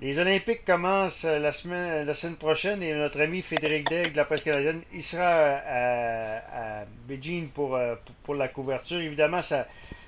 [0.00, 4.24] Les Olympiques commencent la semaine, la semaine prochaine et notre ami Frédéric Degg de la
[4.24, 7.76] presse canadienne, il sera à, à Beijing pour,
[8.22, 9.00] pour, la couverture.
[9.00, 9.66] Évidemment, ça,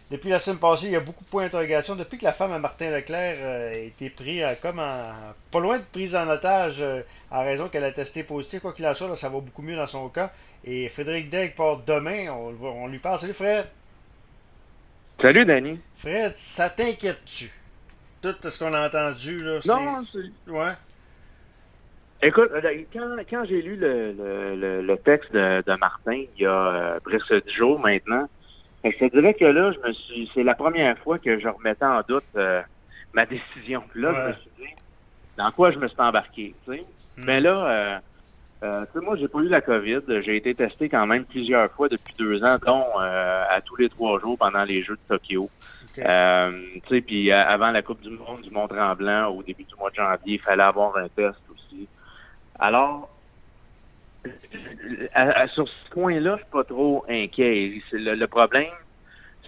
[0.08, 1.96] depuis la semaine passée, il y a beaucoup de points d'interrogation.
[1.96, 5.11] Depuis que la femme à Martin Leclerc a été prise comme en,
[5.50, 6.84] pas loin de prise en otage
[7.32, 8.60] en raison qu'elle a testé positif.
[8.60, 10.30] Quoi qu'il en soit, ça va beaucoup mieux dans son cas.
[10.64, 12.28] Et Frédéric Degg part demain.
[12.30, 13.18] On, on lui parle.
[13.18, 13.66] Salut Fred.
[15.20, 15.80] Salut Danny.
[15.96, 17.50] Fred, ça t'inquiète-tu?
[18.23, 20.50] Tout ce qu'on a entendu, là, Non, c'est...
[20.50, 20.73] Ouais.
[22.22, 26.45] Écoute, euh, quand, quand j'ai lu le, le, le, texte de, de, Martin, il y
[26.45, 28.28] a euh, presque dix jours maintenant,
[28.84, 31.84] je te dirais que là, je me suis, c'est la première fois que je remettais
[31.86, 32.60] en doute euh,
[33.14, 33.82] ma décision.
[33.95, 34.74] là, je me suis dit,
[35.38, 36.84] dans quoi je me suis embarqué, tu sais.
[37.16, 37.24] Hmm.
[37.24, 38.02] Mais là,
[38.62, 40.00] euh, tu sais, moi, j'ai pas eu la COVID.
[40.23, 44.20] J'ai été testé quand même plusieurs fois depuis deux ans, dont à tous les trois
[44.20, 45.48] jours pendant les Jeux de Tokyo.
[46.00, 46.52] Euh,
[46.86, 49.90] tu sais, puis euh, avant la Coupe du Monde du Mont-Tremblant, au début du mois
[49.90, 51.88] de janvier, il fallait avoir un test aussi.
[52.59, 53.09] Alors,
[55.54, 57.82] sur ce point-là, je suis pas trop inquiet.
[57.93, 58.74] Le, problème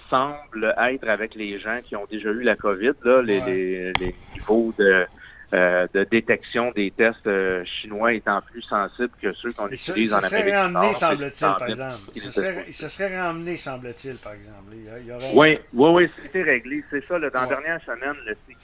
[0.08, 3.92] semble être avec les gens qui ont déjà eu la COVID, là, les
[4.34, 5.06] niveaux de
[5.54, 10.20] euh, de détection des tests euh, chinois étant plus sensibles que ceux qu'on utilise en
[10.20, 10.94] Amérique du Nord.
[10.94, 11.94] semble-t-il, par exemple.
[12.14, 14.72] Il se, serait, il se serait ramené, semble-t-il, par exemple.
[14.74, 15.32] Il aurait...
[15.34, 16.82] Oui, oui, oui, c'était réglé.
[16.90, 17.18] C'est ça.
[17.18, 18.56] Là, dans la dernière semaine, le CQ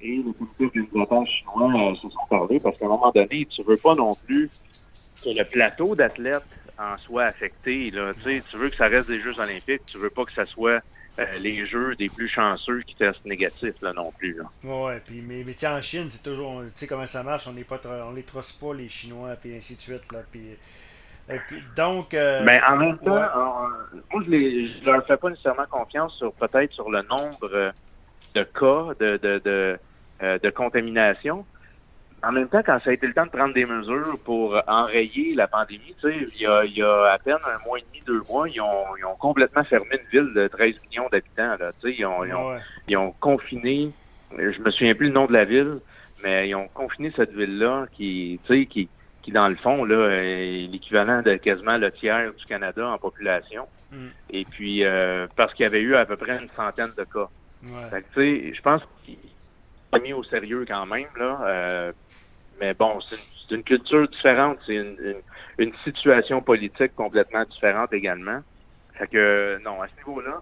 [0.00, 3.62] et le comité organisateurs chinois euh, se sont parlé parce qu'à un moment donné, tu
[3.62, 4.48] veux pas non plus
[5.22, 6.42] que le plateau d'athlètes
[6.78, 7.90] en soit affecté.
[7.90, 8.12] Là.
[8.22, 10.80] Tu veux que ça reste des Jeux olympiques, tu veux pas que ça soit
[11.18, 14.36] euh, les jeux des plus chanceux qui testent négatifs là non plus.
[14.36, 14.44] Là.
[14.64, 17.64] Ouais, puis mais, mais en Chine, c'est toujours, tu sais comment ça marche, on n'est
[17.64, 20.56] pas, on les trosse pas les Chinois, puis ainsi de suite là, puis.
[21.76, 22.14] Donc.
[22.14, 26.72] Euh, mais en même temps, moi, je, je leur fais pas nécessairement confiance sur peut-être
[26.72, 27.72] sur le nombre
[28.34, 29.78] de cas de, de, de,
[30.22, 31.44] euh, de contamination
[32.22, 35.34] en même temps, quand ça a été le temps de prendre des mesures pour enrayer
[35.34, 37.82] la pandémie, tu sais, il y a, il y a à peine un mois et
[37.82, 41.56] demi, deux mois, ils ont, ils ont complètement fermé une ville de 13 millions d'habitants.
[41.58, 42.58] Là, tu sais, ils ont, ils ont,
[42.88, 43.92] ils ont confiné,
[44.36, 45.78] je me souviens plus le nom de la ville,
[46.22, 48.88] mais ils ont confiné cette ville-là qui, tu sais, qui,
[49.22, 53.66] qui dans le fond là, est l'équivalent de quasiment le tiers du Canada en population.
[53.92, 54.06] Mm.
[54.30, 57.26] Et puis euh, parce qu'il y avait eu à peu près une centaine de cas.
[57.64, 58.02] Ouais.
[58.14, 59.16] tu sais, je pense qu'ils
[59.92, 61.40] ont mis au sérieux quand même là.
[61.44, 61.92] Euh,
[62.60, 64.74] mais bon, c'est une, culture différente, c'est
[65.58, 68.40] une, situation politique complètement différente également.
[68.94, 70.40] Fait que, non, à ce niveau-là,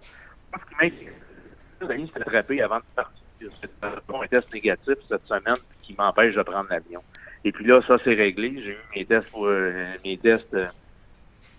[0.53, 3.51] moi, ce qui m'inquiète, c'est attrapé avant de partir.
[3.61, 7.03] C'est un test négatif cette semaine qui m'empêche de prendre l'avion.
[7.45, 8.61] Et puis là, ça, c'est réglé.
[8.63, 10.53] J'ai eu mes tests pour euh, mes tests.
[10.55, 10.67] Euh,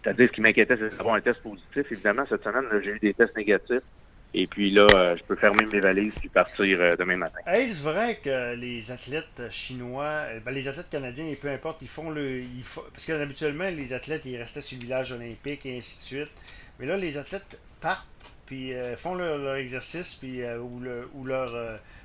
[0.04, 1.92] c'est-à-dire, ce qui m'inquiétait, c'est d'avoir un test positif.
[1.92, 3.84] Évidemment, cette semaine, j'ai eu des tests négatifs.
[4.34, 7.40] Et puis là, euh, je peux fermer mes valises et partir euh, demain matin.
[7.48, 11.88] Est-ce vrai que les athlètes chinois, euh, ben, les athlètes canadiens, et peu importe, ils
[11.88, 12.42] font le.
[12.42, 16.04] Ils parce que habituellement, les athlètes, ils restaient sur le village olympique et ainsi de
[16.04, 16.32] suite.
[16.80, 18.06] Mais là, les athlètes partent,
[18.46, 21.52] puis font leur, exercice, puis, ou, le, ou leur,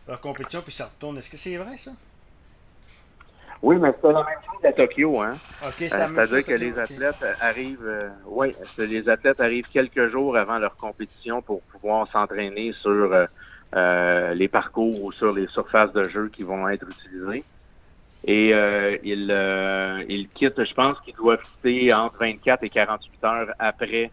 [0.08, 1.18] leur compétition, puis ça retourne.
[1.18, 1.92] Est-ce que c'est vrai, ça?
[3.62, 5.30] Oui, mais c'est la même chose à Tokyo, hein.
[5.64, 10.76] Euh, c'est-à-dire que les athlètes arrivent, euh, oui, les athlètes arrivent quelques jours avant leur
[10.76, 13.14] compétition pour pouvoir s'entraîner sur
[13.76, 17.44] euh, les parcours ou sur les surfaces de jeu qui vont être utilisées.
[18.24, 18.50] Et
[19.04, 24.10] ils, ils quittent, je pense qu'ils doivent quitter entre 24 et 48 heures après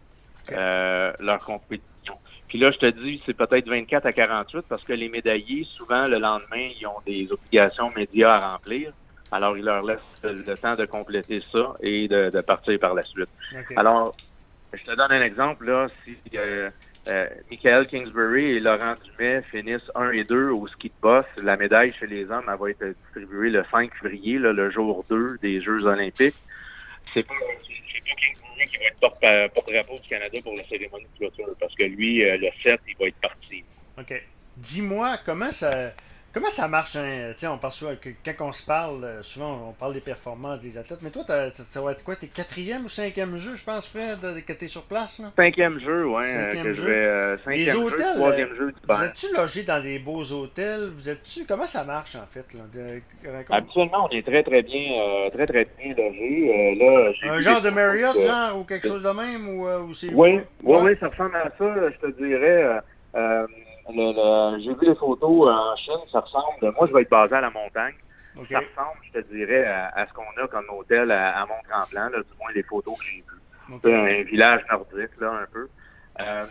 [0.50, 2.14] leur compétition.
[2.48, 6.08] Puis là, je te dis, c'est peut-être 24 à 48 parce que les médaillés, souvent,
[6.08, 8.92] le lendemain, ils ont des obligations médias à remplir.
[9.32, 13.02] Alors, il leur laisse le temps de compléter ça et de, de partir par la
[13.02, 13.28] suite.
[13.76, 14.14] Alors,
[14.72, 15.66] je te donne un exemple.
[15.66, 16.70] Là, si euh,
[17.08, 21.56] euh, Michael Kingsbury et Laurent Dumais finissent 1 et 2 au ski de boss, la
[21.56, 25.38] médaille chez les hommes, elle va être distribuée le 5 février, là, le jour 2
[25.40, 26.36] des Jeux olympiques.
[27.12, 31.54] C'est pas, pas Kingsbury qui va être porte-drapeau du Canada pour la cérémonie de clôture,
[31.58, 33.64] parce que lui, euh, le 7, il va être parti.
[33.98, 34.22] OK.
[34.56, 35.92] Dis-moi, comment ça
[36.32, 36.94] Comment ça marche?
[36.94, 37.32] Hein?
[37.44, 37.92] On parle souvent,
[38.24, 41.82] quand on se parle, euh, souvent on parle des performances des athlètes, mais toi, ça
[41.82, 42.14] va être quoi?
[42.14, 45.18] T'es quatrième ou cinquième jeu, je pense, Fred, que t'es sur place?
[45.18, 45.32] Là?
[45.34, 46.22] Cinquième jeu, oui.
[46.28, 46.84] Cinquième que jeu.
[46.84, 50.22] Je vais, euh, cinquième les hôtels, jeu, troisième jeu Vous êtes-tu logé dans des beaux
[50.32, 50.90] hôtels?
[50.94, 51.46] Vous êtes-tu.
[51.46, 52.46] Comment ça marche en fait?
[52.54, 52.60] Là?
[53.50, 56.76] Habituellement, on est très très bien euh, très très bien logé.
[56.78, 59.48] là, Un genre de Marriott, genre, ou quelque chose de même?
[59.48, 62.80] Ou, ou c'est oui, oui, oui, ça ressemble à ça, je te dirais
[63.88, 66.72] j'ai vu les photos en Chine, ça ressemble.
[66.76, 67.94] Moi, je vais être basé à la montagne.
[68.36, 72.52] Ça ressemble, je te dirais, à, ce qu'on a comme hôtel à, Mont-Tremblant, du moins
[72.54, 73.94] les photos que j'ai vues.
[73.94, 75.68] Un village nordique, là, un peu.
[76.20, 76.46] Euh,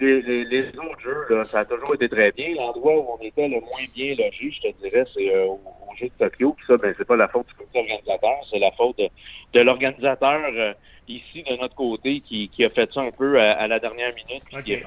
[0.00, 2.54] les, les, les, autres jeux, là, ça a toujours été très bien.
[2.54, 5.60] L'endroit où on était le moins bien logé, je te dirais, c'est euh, au,
[5.98, 6.54] jeu de Tokyo.
[6.54, 9.08] Puis ça, ben, c'est pas la faute du comité organisateur, c'est la faute de,
[9.52, 10.72] de l'organisateur euh,
[11.10, 14.12] ici de notre côté qui, qui, a fait ça un peu à, à la dernière
[14.14, 14.42] minute.
[14.62, 14.82] Puis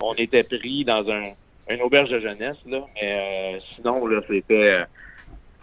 [0.00, 1.22] on, on était pris dans un,
[1.68, 2.80] une auberge de jeunesse, là.
[3.00, 4.74] Mais euh, sinon, là, c'était.
[4.74, 4.84] Euh,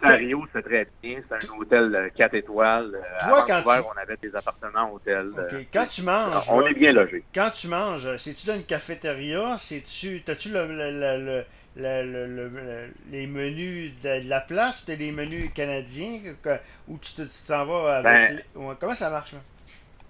[0.02, 1.20] à Rio, c'était très bien.
[1.22, 2.94] C'était un hôtel euh, 4 étoiles.
[2.94, 5.30] Euh, Toi, à Vancouver, tu- on avait des appartements hôtels.
[5.38, 7.24] Euh, Quand tu manges, on là, est bien logé.
[7.34, 9.56] quand tu manges, c'est-tu dans une cafétéria?
[9.58, 11.44] C'est-tu, t'as-tu le, le, le, le-
[11.76, 16.58] le- le- le- le- les menus de, la place, ou des menus canadiens, que-
[16.88, 18.04] ou tu te- tu t'en vas avec...
[18.12, 19.38] Ben- les- comment ça marche, là?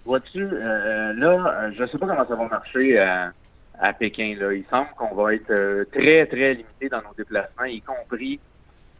[0.07, 3.33] Vois-tu, euh, là, euh, je sais pas comment ça va marcher à,
[3.77, 4.37] à Pékin.
[4.39, 4.53] Là.
[4.53, 8.39] Il semble qu'on va être euh, très, très limité dans nos déplacements, y compris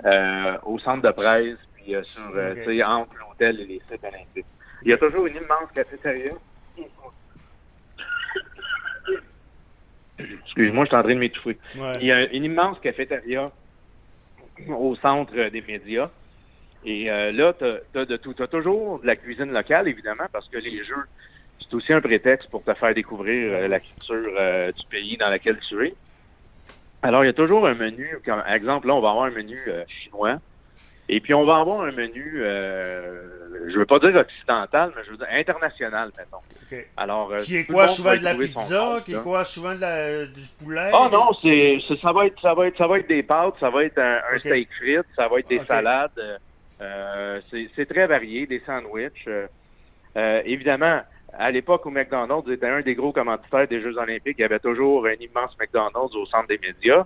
[0.04, 4.46] euh, au centre de presse, puis euh, sur, euh, entre l'hôtel et les sites olympiques.
[4.82, 6.34] Il y a toujours une immense cafétéria.
[10.20, 11.58] Excuse-moi, je suis en train de m'étouffer.
[11.78, 11.98] Ouais.
[12.02, 13.46] Il y a une immense cafétéria
[14.68, 16.10] au centre des médias.
[16.84, 17.66] Et euh, là, tu
[18.00, 18.34] as, de tout.
[18.34, 21.04] T'as toujours de la cuisine locale, évidemment, parce que les jeux,
[21.60, 25.30] c'est aussi un prétexte pour te faire découvrir euh, la culture euh, du pays dans
[25.30, 25.96] lequel tu es.
[27.02, 29.58] Alors, il y a toujours un menu, comme exemple, là, on va avoir un menu
[29.68, 30.38] euh, chinois.
[31.10, 35.12] Et puis, on va avoir un menu, euh, je veux pas dire occidental, mais je
[35.12, 36.38] veux dire international, mettons.
[36.38, 36.86] OK.
[36.98, 38.62] Alors, euh, Qui est quoi, souvent de la pizza?
[38.66, 40.92] compte, Qui est quoi, souvent de la, du poulet?
[40.94, 43.56] Ah non, c'est c'est- ça va être ça va être ça va être des pâtes,
[43.60, 46.12] ça va être un, steak frites, ça va être des salades.
[46.82, 47.42] Euh,
[47.76, 49.28] c'est très varié, des sandwichs.
[49.28, 49.48] euh,
[50.18, 51.02] euh, évidemment,
[51.34, 54.60] à l'époque où McDonald's était un des gros commanditaires des Jeux Olympiques, il y avait
[54.60, 57.06] toujours un immense McDonald's au centre des médias.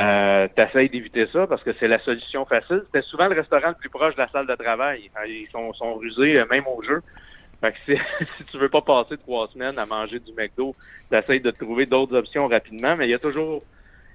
[0.00, 2.82] Euh, T'essayes d'éviter ça parce que c'est la solution facile.
[2.86, 5.10] C'était souvent le restaurant le plus proche de la salle de travail.
[5.28, 7.02] Ils sont, sont rusés, même au jeu.
[7.60, 10.76] Fait que c'est- si tu veux pas passer trois semaines à manger du McDo,
[11.10, 13.64] t'essayes de trouver d'autres options rapidement, mais il y a toujours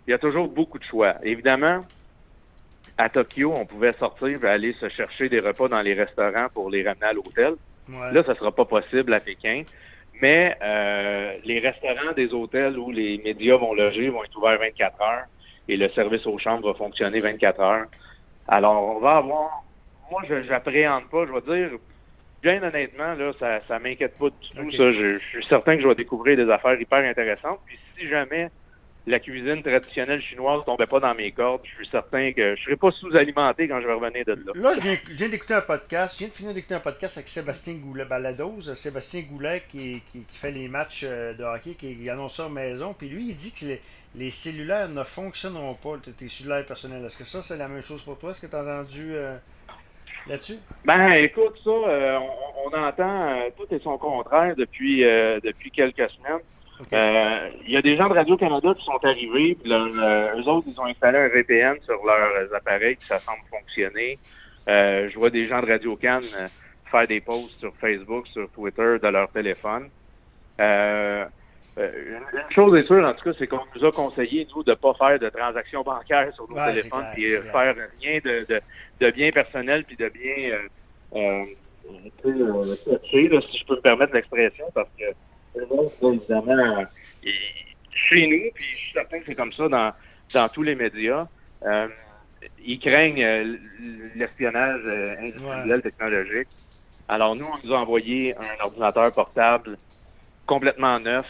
[0.07, 1.15] il y a toujours beaucoup de choix.
[1.23, 1.85] Évidemment,
[2.97, 6.69] à Tokyo, on pouvait sortir et aller se chercher des repas dans les restaurants pour
[6.69, 7.53] les ramener à l'hôtel.
[7.89, 8.11] Ouais.
[8.11, 9.63] Là, ça sera pas possible à Pékin.
[10.21, 15.01] Mais euh, les restaurants des hôtels où les médias vont loger vont être ouverts 24
[15.01, 15.25] heures
[15.67, 17.85] et le service aux chambres va fonctionner 24 heures.
[18.47, 19.63] Alors, on va avoir...
[20.09, 21.77] Moi, je j'appréhende pas, je vais dire...
[22.41, 24.71] Bien honnêtement, là, ça ça m'inquiète pas du tout.
[24.71, 27.59] Ça, je, je suis certain que je vais découvrir des affaires hyper intéressantes.
[27.65, 28.49] Puis si jamais
[29.07, 32.75] la cuisine traditionnelle chinoise tombait pas dans mes cordes, je suis certain que je serais
[32.75, 34.51] pas sous-alimenté quand je vais revenir de là.
[34.53, 36.15] Là, je viens, d'écouter un podcast.
[36.15, 38.75] Je viens de finir d'écouter un podcast avec Sébastien Goulet Balados.
[38.75, 42.49] Sébastien Goulet qui, qui, qui fait les matchs euh, de hockey, qui annonce ça à
[42.49, 42.93] maison.
[42.93, 43.81] Puis lui, il dit que les,
[44.15, 47.03] les cellulaires ne fonctionneront pas, tes cellulaires personnels.
[47.05, 48.31] Est-ce que ça, c'est la même chose pour toi?
[48.31, 49.37] Est-ce que tu as entendu euh,
[50.27, 50.57] là-dessus?
[50.83, 54.99] Ben, écoute, ça, euh, on, on entend euh, tout et son contraire depuis
[55.41, 56.41] depuis quelques semaines.
[56.79, 56.87] Ok.
[56.93, 60.67] Euh, Il y a des gens de Radio-Canada qui sont arrivés, puis euh, eux autres,
[60.67, 64.19] ils ont installé un VPN sur leurs appareils, puis ça semble fonctionner.
[64.69, 66.47] Euh, je vois des gens de Radio-Can euh,
[66.91, 69.89] faire des posts sur Facebook, sur Twitter, de leur téléphone.
[70.59, 74.93] Une chose est sûre, en tout cas, c'est qu'on nous a conseillé, nous, de pas
[74.95, 78.61] faire de transactions bancaires sur nos Ouais, téléphones, puis faire rien de, de,
[78.99, 80.57] de bien personnel, puis de bien
[81.15, 81.43] euh,
[82.23, 85.05] tu sais, touché, là, si je peux me permettre l'expression, parce que
[85.59, 86.85] là, évidemment,
[87.23, 87.33] ils-
[88.09, 89.93] chez nous, puis je suis certain que c'est comme ça dans,
[90.33, 91.27] dans tous les médias,
[91.63, 91.87] euh,
[92.59, 93.57] ils craignent euh,
[94.15, 96.47] l'espionnage euh, industriel, technologique.
[97.07, 99.77] Alors nous, on nous a envoyé un ordinateur portable
[100.45, 101.25] complètement neuf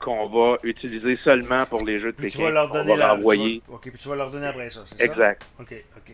[0.00, 2.96] qu'on va utiliser seulement pour les jeux de Puis tu vas leur On donner va
[2.96, 3.08] la.
[3.14, 3.60] l'envoyer.
[3.60, 5.04] tu vas- Ok, puis tu vas leur donner après ça, c'est ça?
[5.04, 5.42] Exact.
[5.58, 6.12] Ok, ok.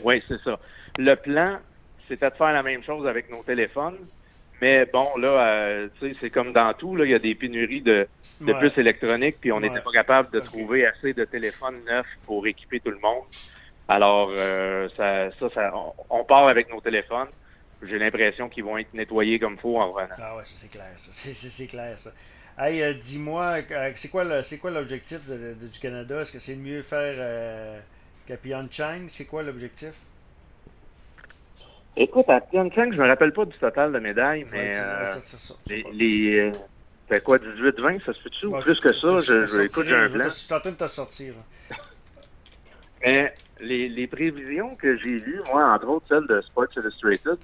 [0.00, 0.58] Oui, c'est ça.
[0.98, 1.60] Le plan,
[2.08, 3.98] c'était de faire la même chose avec nos téléphones.
[4.60, 7.82] Mais bon, là, euh, tu sais, c'est comme dans tout, il y a des pénuries
[7.82, 8.08] de,
[8.46, 8.58] de Ouais.
[8.60, 9.62] puces électroniques, puis on Ouais.
[9.62, 13.24] n'était pas capable de trouver assez de téléphones neufs pour équiper tout le monde.
[13.88, 17.28] Alors, euh, ça, ça, ça on, on part avec nos téléphones.
[17.82, 20.16] J'ai l'impression qu'ils vont être nettoyés comme faut en revenant.
[20.18, 21.10] Ah ouais, ça c'est clair, ça.
[21.12, 22.12] C'est, clair, ça.
[22.58, 26.20] Hey, euh, dis-moi, euh, c'est quoi, le- c'est quoi l'objectif du Canada?
[26.22, 27.82] Est-ce que c'est mieux faire
[28.26, 29.08] qu'à Pyeongchang?
[29.08, 29.94] C'est quoi l'objectif?
[31.96, 35.38] Écoute, à Pyeongchang, je me rappelle pas du total de médailles, mais euh, ça, ça,
[35.38, 36.52] ça, les, les
[37.12, 38.46] euh, quoi, 18-20, ça se fait-tu?
[38.46, 40.24] Ou plus que ça, je- je, écoute, j'ai un plan.
[40.24, 41.34] Je suis en train de te sortir.
[43.04, 47.38] Mais les, les prévisions que j'ai lues, moi, entre autres celles de Sports Illustrated,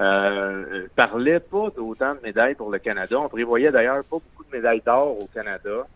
[0.00, 3.18] euh, parlaient pas d'autant de médailles pour le Canada.
[3.18, 5.86] On prévoyait d'ailleurs pas beaucoup de médailles d'or au Canada.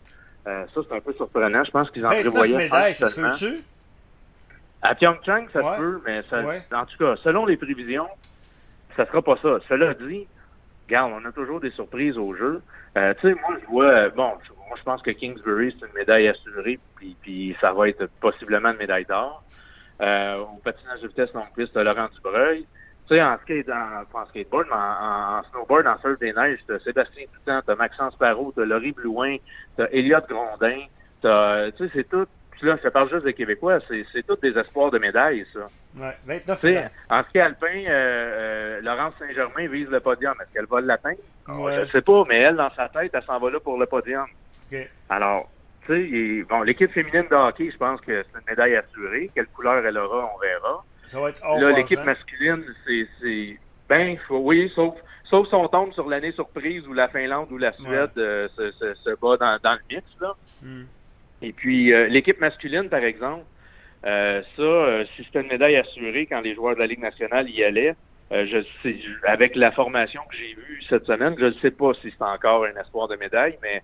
[0.49, 1.63] Euh, ça, c'est un peu surprenant.
[1.63, 3.63] Je pense qu'ils en 29 prévoyaient médailles, 30 ça se peut-tu?
[4.83, 5.73] À Pyeongchang, ça Ouais.
[5.73, 6.63] se peut, mais ça, Ouais.
[6.73, 8.09] en tout cas, selon les prévisions,
[8.97, 9.59] ça sera pas ça.
[9.69, 10.27] Cela dit,
[10.89, 12.63] regarde, on a toujours des surprises au jeu.
[12.97, 15.87] Euh, tu sais, moi, je vois, euh, bon, je- moi, je pense que Kingsbury, c'est
[15.87, 19.45] une médaille assurée, puis, puis ça va être possiblement une médaille d'or.
[20.01, 22.67] Euh, au patinage de vitesse longue piste, Laurent Dubreuil.
[23.09, 26.79] Tu sais, en, skate, en, en skateboard, en, en, snowboard, en surf des neiges, t'as
[26.81, 29.37] Sébastien Toutant, t'as Maxence Parot, t'as Laurie Blouin,
[29.77, 30.87] t'as Elliot Grondin,
[31.21, 32.27] t'as, tu sais, c'est tout.
[32.63, 35.67] Là, je te parle juste des Québécois, c'est, c'est tous des espoirs de médailles, ça.
[35.99, 36.75] Ouais, 29 sais,
[37.11, 40.33] En ski alpin, euh, euh, Laurence Saint-Germain vise le podium.
[40.41, 41.19] Est-ce qu'elle va l'atteindre?
[41.49, 41.75] Ouais.
[41.75, 43.87] Je ne sais pas, mais elle, dans sa tête, elle s'en va là pour le
[43.87, 44.27] podium.
[45.09, 45.51] Alors,
[45.87, 45.93] tu
[46.41, 49.29] sais, bon, l'équipe féminine de hockey, je pense que c'est une médaille assurée.
[49.35, 50.85] Quelle couleur elle aura, on verra.
[51.07, 54.95] Ça va être Là, l'équipe masculine, c'est, ben, faut- oui, sauf,
[55.29, 58.71] sauf si on tombe sur l'année surprise où la Finlande ou la Suède euh, se,
[58.71, 60.35] se, se bat dans, dans le mix, là.
[60.63, 60.85] Hmm.
[61.43, 63.45] Et puis, euh, l'équipe masculine, par exemple,
[64.05, 67.49] euh, ça, euh, si c'était une médaille assurée quand les joueurs de la Ligue nationale
[67.49, 67.95] y allaient,
[68.33, 71.93] euh, je sais, avec la formation que j'ai vue cette semaine, je ne sais pas
[71.95, 73.83] si c'est encore un espoir de médaille, mais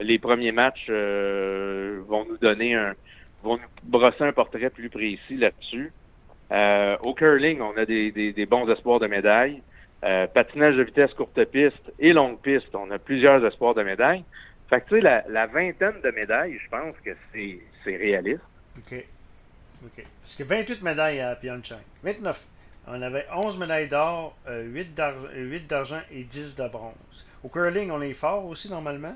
[0.00, 2.94] les premiers matchs euh, vont nous donner un,
[3.42, 5.92] vont nous brosser un portrait plus précis là-dessus.
[6.50, 9.62] Euh, au curling, on a des, des, des bons espoirs de médaille.
[10.32, 14.22] Patinage de vitesse courte piste et longue piste, on a plusieurs espoirs de médaille.
[14.70, 18.40] Fait que tu sais, la, la vingtaine de médailles, je pense que c'est c'est réaliste.
[18.76, 19.04] OK.
[19.84, 20.04] OK.
[20.22, 21.80] Parce que 28 médailles à Pyeongchang.
[22.02, 22.46] 29.
[22.90, 27.26] On avait 11 médailles d'or, euh, 8 d'ar- euh, 8 d'argent et 10 de bronze.
[27.44, 29.14] Au curling, on est fort aussi, normalement.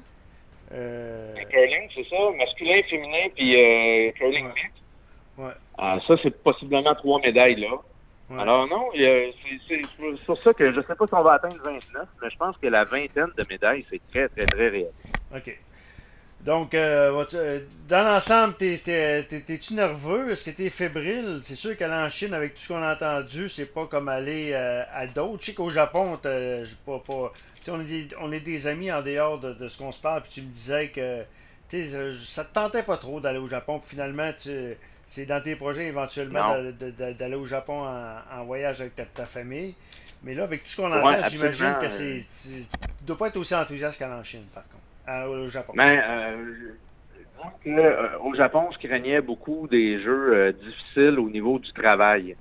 [0.72, 4.52] Euh, curling, c'est ça, masculin, féminin, puis euh, curling Ouais.
[4.54, 4.70] mix.
[5.38, 5.52] ouais.
[5.78, 7.70] Ah, ça, c'est possiblement trois médailles là.
[8.32, 8.40] Ouais.
[8.40, 12.30] Alors non, c'est sur ça que je sais pas si on va atteindre 29, mais
[12.30, 14.92] je pense que la vingtaine de médailles, c'est très, très, très réaliste.
[15.34, 15.58] OK.
[16.44, 20.32] Donc, euh, euh, dans l'ensemble, t'es- t'es- t'es- t'es-tu nerveux?
[20.32, 21.38] Est-ce que t'es fébrile?
[21.44, 24.50] C'est sûr qu'aller en Chine, avec tout ce qu'on a entendu, c'est pas comme aller
[24.52, 25.40] euh, à d'autres.
[25.42, 27.32] Je sais qu'au Japon, pas, pas,
[27.68, 30.22] on, est des, on est des amis en dehors de, de ce qu'on se parle,
[30.22, 31.22] puis tu me disais que
[32.16, 34.50] ça te tentait pas trop d'aller au Japon, puis finalement, tu,
[35.12, 39.74] c'est dans tes projets éventuellement d'aller au Japon en, en voyage avec ta, ta famille.
[40.22, 42.66] Mais là, avec tout ce qu'on Ouais, entend, j'imagine absolument, que euh, c'est, tu
[43.02, 45.74] dois pas être aussi enthousiaste qu'aller en Chine, par contre, à- au Japon.
[45.74, 46.54] Mais euh,
[47.64, 52.36] je euh, au Japon, je craignais beaucoup des jeux euh, difficiles au niveau du travail.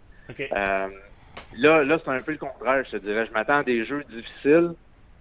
[1.53, 3.25] Là, là c'est un peu le contraire, je te dirais.
[3.25, 4.71] Je m'attends à des jeux difficiles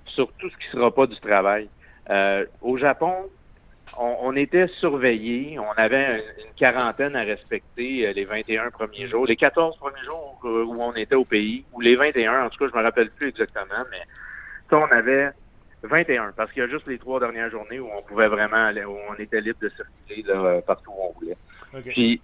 [0.06, 1.70] sur tout ce qui sera pas du travail.
[2.60, 3.14] Au Japon,
[3.98, 5.58] on, on était surveillés.
[5.58, 9.26] On avait une, une quarantaine à respecter euh, les 21 premiers jours.
[9.26, 12.58] Les 14 premiers jours euh, où on était au pays, ou les 21, en tout
[12.58, 14.02] cas, je me rappelle plus exactement, mais
[14.68, 15.30] ça, on avait
[15.82, 18.84] 21, parce qu'il y a juste les trois dernières journées où on pouvait vraiment aller,
[18.84, 21.36] où on était libre de circuler là, partout où on voulait.
[21.74, 21.84] OK.
[21.84, 22.20] Puis,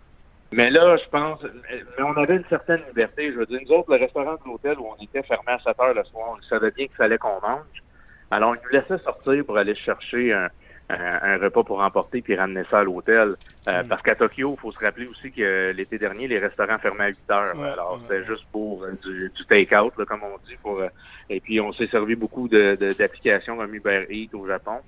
[0.53, 3.33] mais là, je pense, mais on avait une certaine liberté.
[3.33, 5.81] Je veux dire, nous autres, le restaurant de l'hôtel où on était fermé à 7
[5.81, 7.83] heures le soir, on savait bien qu'il fallait qu'on mange.
[8.31, 10.49] Alors, ils nous laissaient sortir pour aller chercher un,
[10.89, 13.37] un, repas pour emporter puis ramener ça à l'hôtel.
[13.69, 13.89] Euh, Mm.
[13.89, 17.09] Parce qu'à Tokyo, il faut se rappeler aussi que l'été dernier, les restaurants fermaient à
[17.09, 17.57] 8 heures.
[17.59, 18.27] Ouais, Alors, ouais, c'était ouais.
[18.27, 20.57] juste pour euh, du, du take-out, là, comme on dit.
[20.63, 20.89] Pour, euh,
[21.29, 24.83] et puis, on s'est servi beaucoup de- de- d'applications comme Uber Eats au Japon.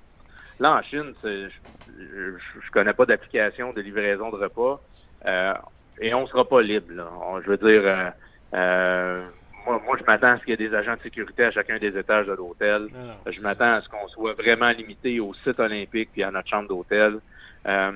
[0.59, 4.81] Là, en Chine, c'est- je, je, connais pas d'application de livraison de repas.
[5.25, 5.53] Euh,
[5.99, 6.93] et on sera pas libre.
[6.93, 7.09] Là.
[7.21, 8.09] On- je veux dire, euh,
[8.55, 9.25] euh,
[9.65, 11.77] moi, moi, je m'attends à ce qu'il y ait des agents de sécurité à chacun
[11.77, 12.87] des étages de l'hôtel.
[13.27, 16.67] Je m'attends à ce qu'on soit vraiment limité au site olympique puis à notre chambre
[16.67, 17.19] d'hôtel.
[17.65, 17.91] Euh,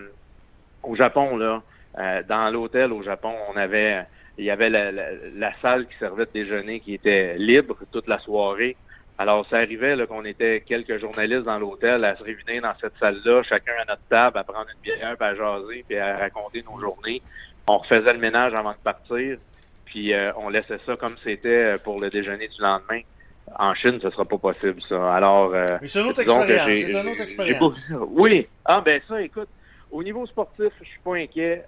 [0.81, 1.61] au Japon, là,
[1.97, 4.05] euh, dans l'hôtel au Japon, on avait,
[4.37, 5.05] il y avait la, la,
[5.35, 8.75] la salle qui servait de déjeuner qui était libre toute la soirée.
[9.17, 13.43] Alors, ça arrivait qu'on était quelques journalistes dans l'hôtel à se réunir dans cette salle-là,
[13.43, 16.79] chacun à notre table, à prendre une bière, puis à jaser, puis à raconter nos
[16.79, 17.21] journées.
[17.67, 19.37] On refaisait le ménage avant de partir,
[19.93, 23.01] puis euh, on laissait ça comme c'était pour le déjeuner du lendemain.
[23.59, 25.13] En Chine, ce sera pas possible, ça.
[25.13, 26.67] Alors, euh, Mais c'est une autre expérience.
[26.67, 27.87] j'ai- C'est une autre j'ai expérience.
[27.89, 28.47] pas- Oui.
[28.65, 29.49] Ah, ben ça, écoute,
[29.91, 31.63] au niveau sportif, je suis pas inquiet.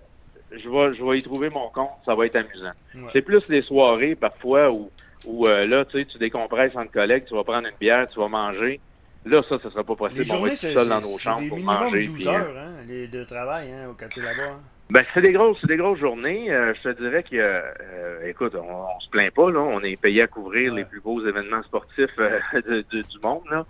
[0.51, 1.91] Je vais, je vais y trouver mon compte.
[2.05, 2.71] Ça va être amusant.
[2.95, 3.09] Ouais.
[3.13, 4.89] C'est plus les soirées, parfois, où,
[5.27, 8.19] où euh, là, tu sais, tu décompresses entre collègues, tu vas prendre une bière, tu
[8.19, 8.79] vas manger.
[9.25, 10.23] Là, ça, ce sera pas possible.
[10.23, 12.05] Les On va être seul dans nos chambres des pour manger.
[12.05, 14.53] 12 puis, euh, heures hein, les, de travail hein, au côté là-bas.
[14.53, 14.59] hein.
[14.89, 16.51] Ben, c'est des grosses, c'est des grosses journées.
[16.53, 19.59] Euh, je te dirais que, euh, écoute, on, on se plaint pas là.
[19.59, 20.79] On est payé à couvrir Ouais.
[20.81, 23.65] les plus beaux événements sportifs euh, de- de- du monde là.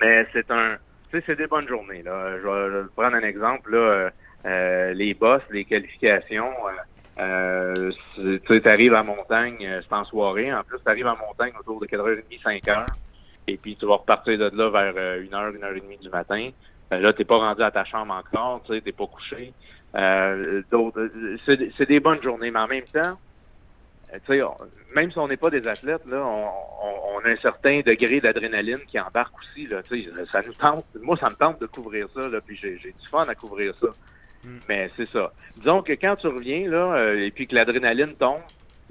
[0.00, 0.76] Mais c'est un,
[1.10, 2.38] tu sais, c'est des bonnes journées là.
[2.38, 3.78] Je vais, je vais prendre un exemple là.
[3.78, 4.10] euh,
[4.46, 6.52] euh, les bosses, les qualifications.
[7.18, 10.52] Euh, tu sais, arrives à montagne, c'est en soirée.
[10.52, 12.86] En plus, tu arrives à montagne autour de 4h30, 5h.
[13.48, 16.50] Et puis, tu vas repartir de là vers euh, 1h, 1h30 du matin.
[16.92, 19.52] Euh, là, t'es pas rendu à ta chambre encore, tu sais, t'es pas couché.
[19.96, 21.10] Euh, d'autres,
[21.46, 23.18] c'est, des bonnes journées, mais en même temps,
[24.26, 24.40] sais,
[24.94, 28.98] même si on n'est pas des athlètes, là, on, a un certain degré d'adrénaline qui
[28.98, 29.66] embarque aussi.
[29.66, 29.82] Là,
[30.30, 30.86] ça nous tente.
[31.02, 33.88] Moi, ça me tente de couvrir ça, là, puis j'ai, du fun à couvrir ça.
[34.44, 34.58] Hmm.
[34.68, 35.32] Mais c'est ça.
[35.56, 38.40] Disons que quand tu reviens là, euh, et puis que l'adrénaline tombe,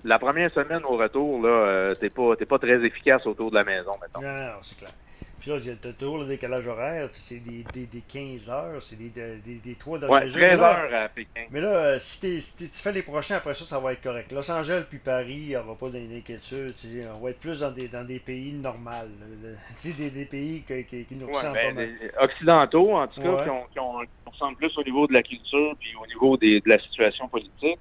[0.04, 3.64] la première semaine au retour, là, euh, t'es pas, pas très efficace autour de la
[3.64, 4.22] maison, maintenant.
[4.22, 4.94] Non, non, c'est clair.
[5.40, 8.82] Puis là, il y a toujours le décalage horaire, c'est des, des, des, 15 heures,
[8.82, 11.42] c'est des, des, des 3 derniers ouais, 13 heures à Pékin.
[11.52, 14.32] Mais là, euh, si, si tu fais les prochains, après ça, ça va être correct.
[14.32, 16.74] Los Angeles puis Paris, il n'y aura pas d'inquiétude.
[17.16, 18.88] On va être plus dans des, dans des pays normaux.
[19.98, 21.90] Des, des pays qui, qui, qui nous ressemblent ben, pas mal.
[22.20, 25.76] Occidentaux, en tout cas, qui, ont, qui, ont, ressemblent plus au niveau de la culture
[25.80, 27.80] puis au niveau des, de la situation politique.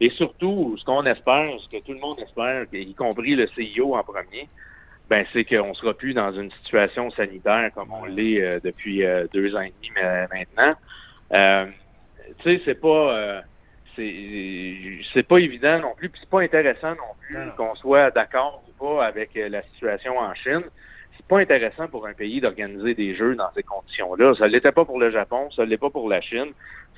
[0.00, 3.94] Et surtout, ce qu'on espère, ce que tout le monde espère, y compris le CIO
[3.94, 4.48] en premier,
[5.10, 9.26] ben c'est qu'on sera plus dans une situation sanitaire comme on l'est euh, depuis euh,
[9.34, 9.90] deux ans et demi
[10.32, 10.74] maintenant.
[11.32, 11.66] Euh,
[12.38, 13.42] tu sais, c'est pas
[13.96, 18.84] c'est pas évident non plus, puis c'est pas intéressant non plus qu'on soit d'accord ou
[18.84, 20.62] pas avec la situation en Chine.
[21.16, 24.34] C'est pas intéressant pour un pays d'organiser des jeux dans ces conditions-là.
[24.38, 26.52] Ça l'était pas pour le Japon, ça l'est pas pour la Chine,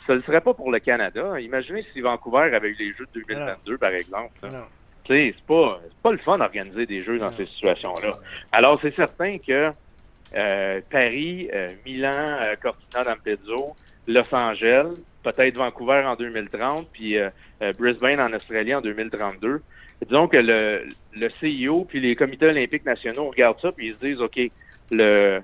[0.07, 1.41] ça ne serait pas pour le Canada.
[1.41, 4.39] Imaginez si Vancouver avait eu les Jeux de 2022, par exemple
[5.13, 8.13] c'est pas, pas le fun d'organiser des jeux dans ces situations-là.
[8.53, 9.73] Alors, c'est certain que
[10.35, 13.77] euh, Paris, euh, Milan, euh, Cortina d'Ampezzo,
[14.07, 17.17] Los Angeles, peut-être Vancouver en 2030, puis
[17.79, 19.63] Brisbane en Australie en 2032.
[20.05, 23.99] disons que le, le CIO puis les comités olympiques nationaux regardent ça puis ils se
[24.01, 24.41] disent OK,
[24.91, 25.41] le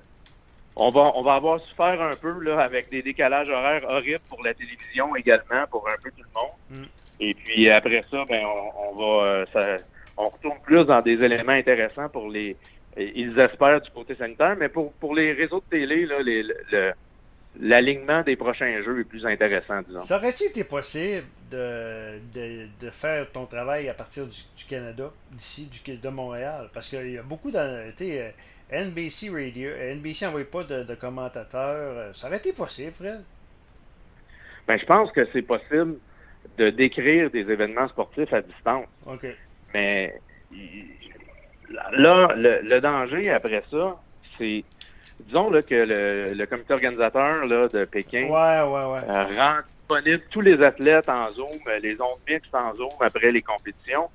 [0.75, 4.43] on va on va avoir souffert un peu là avec des décalages horaires horribles pour
[4.43, 6.81] la télévision également pour un peu tout le monde.
[6.81, 6.89] Mm.
[7.19, 9.77] Et puis après ça, ben on, va euh, ça,
[10.17, 12.55] on retourne plus dans des éléments intéressants pour les
[12.97, 16.91] ils espèrent du côté sanitaire, mais pour, pour les réseaux de télé, là, les, le,
[17.59, 19.99] l'alignement des prochains jeux est plus intéressant, disons.
[19.99, 25.67] Ça aurait-il été possible de, de, de, faire ton travail à partir du, Canada, d'ici,
[25.67, 26.69] du, de Montréal?
[26.73, 27.59] Parce qu'il y a beaucoup dans.
[27.59, 28.29] Euh,
[28.71, 32.15] NBC Radio, NBC n'envoie pas de, de, commentateurs.
[32.15, 33.23] Ça aurait été possible, Fred?
[34.67, 35.95] Ben, je pense que c'est possible
[36.59, 38.85] de décrire des événements sportifs à distance.
[39.73, 40.13] Mais
[41.93, 43.97] là, le, danger après ça,
[44.37, 44.63] c'est
[45.21, 50.41] disons là, que le, comité organisateur là, de Pékin ouais, ouais, euh, rend disponible tous
[50.41, 51.47] les athlètes en Zoom,
[51.81, 54.09] les ondes mixtes en Zoom après les compétitions.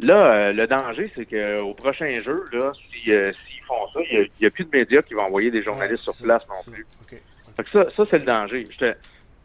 [0.00, 2.72] Là, euh, le danger, c'est qu'au prochain jeu, là,
[3.08, 6.04] euh, s'ils font ça, il n'y a, plus de médias qui vont envoyer des journalistes
[6.04, 6.86] sur place non plus.
[7.72, 8.66] ça, ça c'est le danger.
[8.70, 8.94] Je te,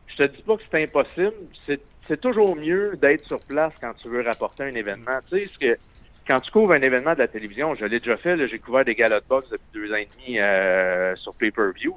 [0.08, 1.34] je te dis pas que c'est impossible,
[1.64, 5.20] c'est c'est toujours mieux d'être sur place quand tu veux rapporter un événement.
[5.30, 5.80] Tu sais, que
[6.28, 8.96] quand tu couvres un événement de la télévision, je l'ai déjà fait, j'ai couvert des
[8.96, 11.96] galas de boxe depuis deux ans et demi euh, sur pay-per-view.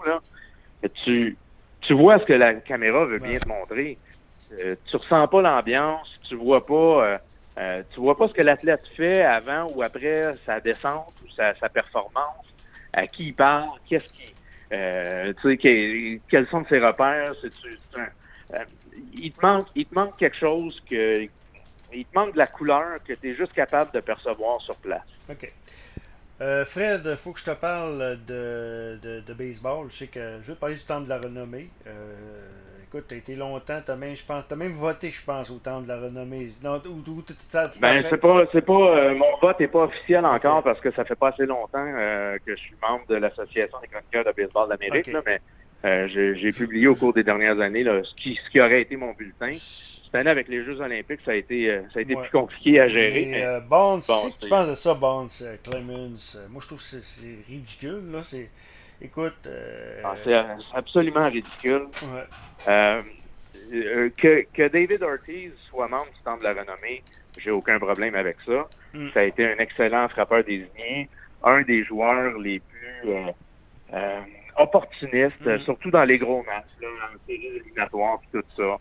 [1.04, 1.38] Tu,
[1.82, 3.98] tu vois ce que la caméra veut bien te montrer.
[4.52, 7.18] Euh, tu ressens pas l'ambiance, tu vois pas euh,
[7.58, 11.54] euh, tu vois pas ce que l'athlète fait avant ou après sa descente ou sa,
[11.68, 12.46] performance,
[12.92, 14.36] à qui il parle, qu'est-ce qui
[14.70, 17.52] tu sais, quels sont ses repères, c'est
[19.14, 21.28] il te manque, il te manque quelque chose que,
[21.92, 25.02] il te manque de la couleur que tu es juste capable de percevoir sur place.
[25.28, 25.52] OK.
[26.40, 29.88] Euh, Fred, il faut que je te parle de, de, baseball.
[29.90, 31.68] Je sais que je vais te parler du temps de la renommée.
[31.86, 32.46] Euh,
[32.86, 35.50] écoute, tu as été longtemps, tu as même, je pense, as même voté, je pense,
[35.50, 36.48] au temps de la renommée.
[37.82, 41.04] ben, c'est pas, c'est pas, euh, mon vote n'est pas officiel encore parce que ça
[41.04, 45.10] fait pas assez longtemps que je suis membre de l'Association des chroniqueurs de baseball d'Amérique,
[45.26, 45.42] mais
[45.84, 48.96] euh, j'ai publié au cours des dernières années là, ce, qui, ce qui aurait été
[48.96, 49.52] mon bulletin.
[49.52, 52.80] Cette année, avec les Jeux olympiques, ça a été, euh, ça a été plus compliqué
[52.80, 53.26] à gérer.
[53.30, 55.28] Mais, euh, Bonds, si tu penses de ça, Bonds,
[55.62, 58.10] Clemens, moi je trouve que c'est ridicule.
[58.12, 58.20] Là.
[59.00, 59.48] Écoute.
[60.04, 60.34] Ah, c'est
[60.74, 61.86] absolument ridicule.
[62.66, 67.02] que, que David Ortiz soit membre du Temple de la Renommée,
[67.38, 68.68] j'ai aucun problème avec ça.
[68.92, 69.08] Hmm.
[69.14, 71.08] Ça a été un excellent frappeur désigné,
[71.42, 73.12] un des joueurs les plus
[74.60, 75.64] opportuniste, mm-hmm.
[75.64, 78.78] surtout dans les gros matchs, là, en séries éliminatoires et tout ça.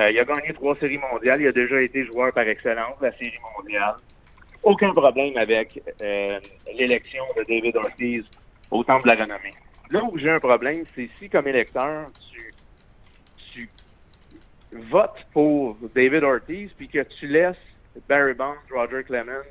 [0.00, 1.40] Euh, il a gagné trois séries mondiales.
[1.40, 3.96] Il a déjà été joueur par excellence de la série mondiale.
[4.62, 6.38] Aucun problème avec euh,
[6.76, 8.24] l'élection de David Ortiz
[8.70, 9.54] au Temple de la Renommée.
[9.90, 12.52] Là où j'ai un problème, c'est si, comme électeur, tu,
[13.52, 13.68] tu
[14.72, 17.56] votes pour David Ortiz puis que tu laisses
[18.08, 19.46] Barry Bonds, Roger Clemens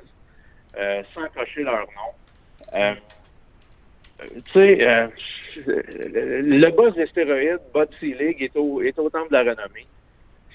[0.76, 2.74] euh, sans cocher leur nom.
[2.74, 2.94] Euh,
[4.20, 5.08] tu sais, euh,
[5.56, 9.86] le boss des stéroïdes, Bud est au, est au temple de la renommée.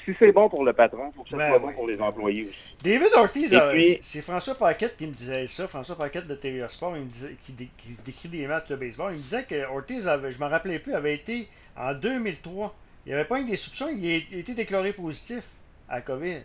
[0.05, 1.99] Si c'est bon pour le patron, il faut que ce ben soit bon pour les
[2.01, 2.75] employés aussi.
[2.83, 3.57] David Ortiz,
[4.01, 5.65] c'est François Paquette qui me disait ça.
[5.67, 9.11] François Paquette de TVA Sport, il me disait, qui, décrit des matchs de baseball.
[9.11, 12.75] Il me disait que Ortiz, avait, je ne me rappelais plus, avait été en 2003.
[13.05, 15.43] Il n'y avait pas eu des soupçons, il a été déclaré positif
[15.87, 16.41] à COVID.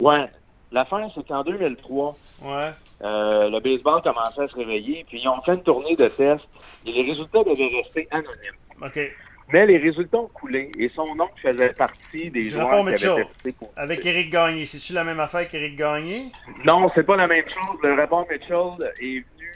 [0.00, 0.26] Ouais.
[0.72, 2.70] L'affaire, c'est qu'en 2003, Ouais.
[3.02, 6.44] euh, le baseball commençait à se réveiller, puis ils ont fait une tournée de tests,
[6.86, 9.10] et les résultats devaient rester anonymes.
[9.52, 13.24] Mais les résultats ont coulé, et son nom faisait partie des Du joueurs qui avaient
[13.24, 13.70] testé pour...
[13.76, 14.64] Avec Eric Gagné.
[14.64, 16.32] C'est-tu la même affaire qu'Eric Gagné?
[16.64, 17.78] Non, c'est pas la même chose.
[17.82, 19.52] Le rapport Mitchell est venu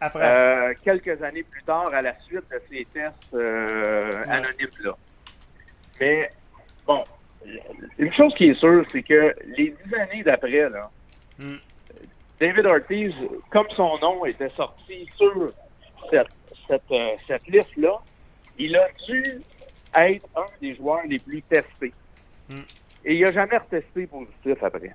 [0.00, 0.22] Après.
[0.22, 4.28] euh, quelques années plus tard à la suite de ces tests euh, Ouais.
[4.30, 4.92] anonymes-là.
[6.00, 6.30] Mais,
[6.86, 7.02] bon,
[7.98, 10.90] une chose qui est sûre, c'est que les dix années d'après, là,
[11.38, 11.56] Hmm.
[12.40, 13.14] David Ortiz,
[13.50, 15.52] comme son nom était sorti sur
[16.10, 16.26] cette,
[16.68, 17.98] cette, euh, cette liste-là,
[18.58, 19.22] il a dû
[19.96, 21.92] être un des joueurs les plus testés.
[22.50, 22.62] Hmm.
[23.04, 24.94] Et il n'a jamais retesté positif après.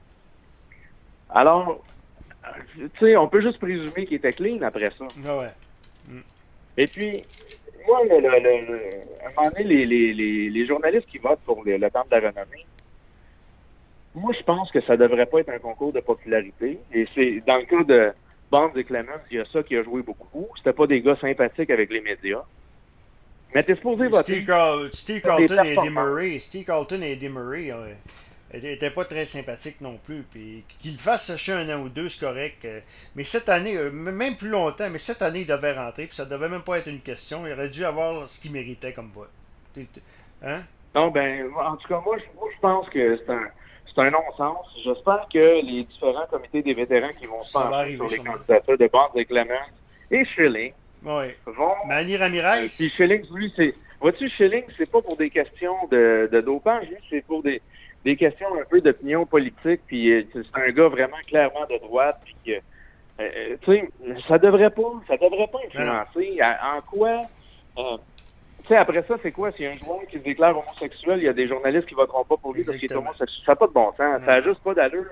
[1.29, 1.83] Alors,
[2.75, 5.05] tu sais, on peut juste présumer qu'il était clean après ça.
[5.27, 6.21] Ah ouais.
[6.77, 7.23] Et puis,
[7.87, 8.29] moi, le, le,
[8.67, 8.79] le-
[9.23, 12.09] à un moment donné, les, les, les, les journalistes qui votent pour le, le Temple
[12.11, 12.65] de la Renommée,
[14.15, 16.79] moi, je pense que ça devrait pas être un concours de popularité.
[16.93, 18.11] Et c'est dans le cas de
[18.51, 20.47] Bonds et Clemens, il y a ça qui a joué beaucoup.
[20.57, 22.43] C'était pas des gars sympathiques avec les médias.
[23.53, 24.33] Mais t'es supposé voter.
[24.33, 25.89] Steve, Carl- Steve Carlton et Eddie.
[25.89, 26.39] Murray.
[26.39, 27.71] Steve Carlton et Eddie Murray
[28.53, 30.23] étaient pas très sympathiques non plus.
[30.31, 32.65] Puis qu'il fasse sécher un an ou deux, c'est correct.
[32.65, 32.79] euh,
[33.15, 36.07] Mais cette année, euh, même plus longtemps, mais cette année, il devait rentrer.
[36.07, 37.45] Puis ça devait même pas être une question.
[37.45, 39.29] Il aurait dû avoir ce qu'il méritait comme vote.
[40.43, 40.61] Hein?
[40.95, 43.47] Non, ben, en tout cas, moi, je, moi, je pense que c'est un,
[43.93, 44.65] c'est un non-sens.
[44.83, 48.87] J'espère que les différents comités des vétérans qui vont se pencher sur les candidatures de
[48.87, 49.67] Bonds et Clemens
[50.09, 51.37] et Schilling Ouais.
[51.45, 52.63] vont Manny Ramirez?
[52.65, 53.75] Euh, Puis Schilling, lui, c'est.
[53.99, 57.61] Vois-tu, Schilling, c'est pas pour des questions de, de dopage, c'est pour des,
[58.07, 59.81] des questions un peu d'opinion politique.
[59.87, 62.19] Puis euh, c'est un gars vraiment clairement de droite.
[62.25, 62.59] Puis que, euh,
[63.21, 63.89] euh, tu sais,
[64.27, 66.39] ça devrait pas, ça devrait pas influencer.
[66.41, 67.21] En quoi.
[67.77, 67.97] euh,
[68.63, 69.51] tu sais, après ça, c'est quoi?
[69.53, 71.93] S'il y a un joueur qui se déclare homosexuel, il y a des journalistes qui
[71.95, 73.43] voteront pas pour lui parce qu'il est homosexuel.
[73.45, 73.97] Ça n'a pas de bon sens.
[74.25, 75.05] Ça n'a juste pas d'allure.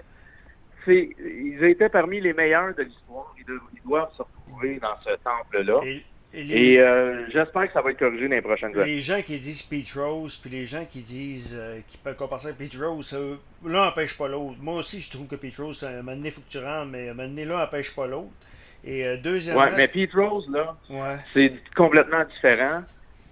[0.88, 3.34] Ils étaient parmi les meilleurs de l'histoire.
[3.40, 5.80] Ils, doivent- ils doivent se retrouver dans ce temple-là.
[5.84, 6.04] Et
[6.44, 8.96] les, Et euh, j'espère que ça va être corrigé dans les prochaines années.
[8.96, 12.50] les gens qui disent Pete Rose, puis les gens qui disent euh, qui peuvent comparer
[12.50, 13.18] à Pete Rose,
[13.66, 14.58] l'un n'empêche pas l'autre.
[14.60, 17.10] Moi aussi, je trouve que Pete Rose, un moment donné, faut que tu rentres, mais
[17.10, 18.32] un moment donné, l'un n'empêche pas l'autre.
[18.84, 19.62] Et euh, deuxièmement.
[19.64, 21.16] Ouais, mais Pete Rose, là, Ouais.
[21.34, 22.84] c'est complètement différent.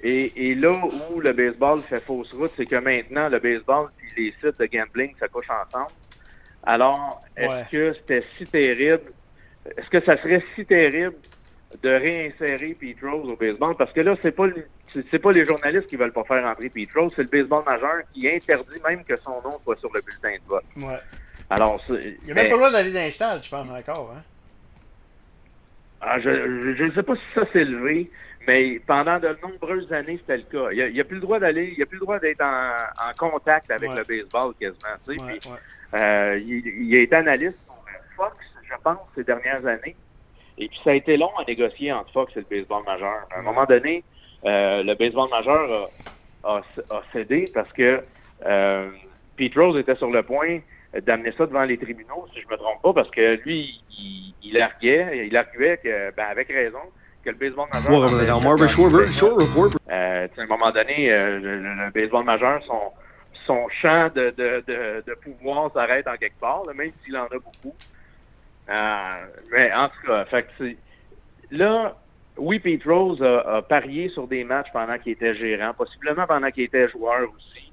[0.01, 0.73] Et, et là
[1.11, 4.65] où le baseball fait fausse route, c'est que maintenant, le baseball et les sites de
[4.65, 5.91] gambling, ça couche ensemble.
[6.63, 7.63] Alors, est-ce Ouais.
[7.71, 9.11] que c'était si terrible?
[9.77, 11.15] Est-ce que ça serait si terrible
[11.81, 13.75] de réinsérer Pete Rose au baseball?
[13.77, 14.45] Parce que là, c'est pas
[15.09, 18.01] c'est pas les journalistes qui veulent pas faire entrer Pete Rose, c'est le baseball majeur
[18.13, 20.63] qui interdit même que son nom soit sur le bulletin de vote.
[20.77, 20.97] ouais.
[21.49, 23.49] Alors, c'est- Il n'y a même mais- pas le droit d'aller dans les stades, je
[23.49, 24.13] pense encore.
[24.15, 24.21] Hein?
[26.01, 26.29] Ah, je
[26.83, 28.11] ne sais pas si ça s'est levé,
[28.47, 30.71] mais pendant de nombreuses années, c'était le cas.
[30.71, 32.73] Il n'y a, plus le droit d'aller, il a plus le droit d'être en,
[33.09, 33.95] en contact avec Ouais.
[33.97, 34.79] le baseball quasiment.
[35.07, 35.49] Tu sais, Ouais, puis,
[35.99, 37.75] euh, il, il été analyste sur
[38.17, 39.95] Fox, je pense, ces dernières années.
[40.57, 43.27] Et puis ça a été long à négocier entre Fox et le baseball majeur.
[43.31, 43.45] À un Ouais.
[43.45, 44.03] moment donné,
[44.45, 45.89] euh, le baseball majeur
[46.43, 46.61] a, a,
[46.95, 48.01] a cédé parce que
[48.45, 48.89] euh,
[49.37, 50.59] Pete Rose était sur le point
[51.05, 54.61] d'amener ça devant les tribunaux, si je me trompe pas, parce que lui, il, il
[54.61, 56.77] arguait, il arguait que, ben, avec raison,
[57.25, 57.89] que le baseball majeur.
[57.89, 59.69] Welcome to the Delmarva Short, short Report.
[59.89, 62.91] Euh, tu sais, à un moment donné, euh, le, le- le baseball majeur, son,
[63.47, 67.23] son champ de, de, de, de pouvoir s'arrête en quelque part, là, même s'il en
[67.25, 67.73] a beaucoup.
[68.69, 69.11] Euh,
[69.51, 70.75] mais en tout cas, fait que
[71.51, 71.95] là,
[72.37, 76.49] oui, Pete Rose a, a parié sur des matchs pendant qu'il était gérant, possiblement pendant
[76.49, 77.71] qu'il était joueur aussi.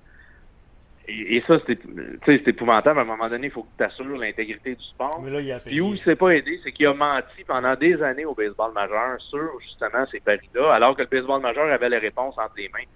[1.08, 1.88] Et, et ça, c'est tu
[2.26, 2.98] sais, c'est épouvantable.
[2.98, 5.20] À un moment donné, il faut que tu assures l'intégrité du sport.
[5.22, 7.74] Mais là, il a Puis où il s'est pas aidé, c'est qu'il a menti pendant
[7.74, 11.88] des années au baseball majeur sur justement ces paris-là, alors que le baseball majeur avait
[11.88, 12.86] les réponses entre les mains.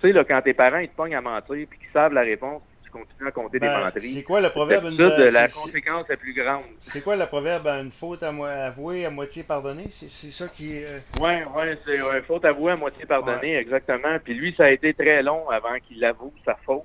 [0.00, 2.22] Tu sais, là, quand tes parents ils te pognent à mentir puis qu'ils savent la
[2.22, 4.14] réponse, tu continues à compter des Ben, menteries.
[4.14, 4.84] c'est quoi le proverbe?
[4.86, 6.64] une- D'habitude, la conséquence est plus grande.
[6.80, 7.66] C'est quoi le proverbe?
[7.68, 9.86] Une faute à mo- avouée, à moitié pardonnée?
[9.90, 10.86] C'est ça qui est.
[10.86, 14.18] euh, Ouais, ouais, c'est ouais, faute avouée à moitié pardonnée, exactement.
[14.22, 16.82] Puis lui, ça a été très long avant qu'il avoue sa faute.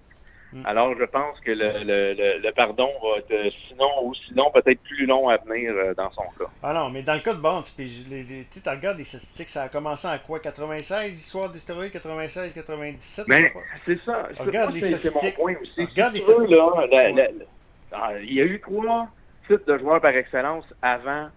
[0.56, 0.66] Mm.
[0.66, 5.06] Alors, je pense que le, le, le, pardon va être, sinon ou sinon, peut-être plus
[5.06, 6.50] long à venir euh, dans son cas.
[6.64, 9.50] Ah non, mais dans le cas de Bonds, puis les, les- tu regardes les statistiques,
[9.50, 13.60] ça a commencé en quoi 96, l'histoire des stéroïdes 96, 97 Mais je sais pas.
[13.86, 14.30] c'est ça.
[14.40, 15.36] Regarde les c'est mon statistiques.
[15.36, 15.84] point aussi.
[15.86, 17.12] Regarde Si les tu veux, là, la- Ouais.
[17.14, 17.46] la-
[17.92, 19.10] ah, il y a eu trois
[19.48, 21.28] types de joueurs par excellence avant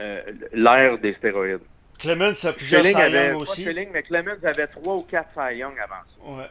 [0.00, 1.60] euh, l'ère des stéroïdes.
[1.98, 3.64] Clemens a plusieurs Cy avait, Young pas aussi.
[3.64, 6.30] Schilling, mais Clemens avait trois ou quatre Cy Young avant ça.
[6.30, 6.48] Ouais,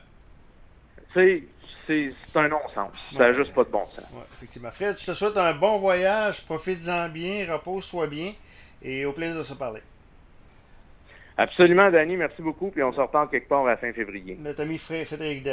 [1.13, 1.43] Tu sais,
[1.88, 3.12] c'est un non-sens.
[3.13, 3.36] Ça n'a Ouais.
[3.36, 4.12] juste pas de bon sens.
[4.13, 4.71] ouais, effectivement.
[4.71, 8.34] Fred, je te souhaite un bon voyage, profites-en bien, repose-toi bien,
[8.82, 9.82] et au plaisir de se parler.
[11.38, 12.69] Absolument, Danny, merci beaucoup.
[12.69, 14.38] Puis on se reparle quelque part à fin février.
[14.39, 15.43] Notre ami Fré- Frédéric